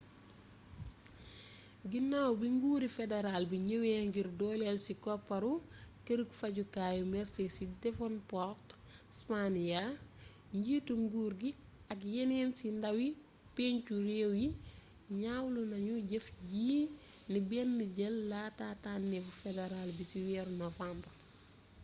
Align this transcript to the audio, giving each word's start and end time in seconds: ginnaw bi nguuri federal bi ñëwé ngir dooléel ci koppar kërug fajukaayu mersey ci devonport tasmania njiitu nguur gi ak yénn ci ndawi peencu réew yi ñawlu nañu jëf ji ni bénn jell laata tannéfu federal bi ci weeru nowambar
ginnaw 1.91 2.29
bi 2.39 2.47
nguuri 2.55 2.87
federal 2.97 3.41
bi 3.51 3.57
ñëwé 3.67 3.91
ngir 4.07 4.27
dooléel 4.39 4.77
ci 4.85 4.93
koppar 5.03 5.43
kërug 6.05 6.29
fajukaayu 6.39 7.03
mersey 7.13 7.47
ci 7.55 7.63
devonport 7.83 8.67
tasmania 9.09 9.83
njiitu 10.57 10.93
nguur 11.03 11.31
gi 11.41 11.51
ak 11.93 11.99
yénn 12.13 12.49
ci 12.57 12.67
ndawi 12.77 13.07
peencu 13.55 13.93
réew 14.07 14.31
yi 14.41 14.49
ñawlu 15.23 15.61
nañu 15.71 15.95
jëf 16.09 16.25
ji 16.49 16.77
ni 17.31 17.39
bénn 17.49 17.71
jell 17.97 18.17
laata 18.31 18.65
tannéfu 18.83 19.31
federal 19.43 19.87
bi 19.97 20.03
ci 20.11 20.17
weeru 20.27 20.51
nowambar 20.61 21.15